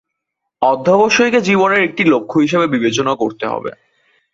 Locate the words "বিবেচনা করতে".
2.67-3.45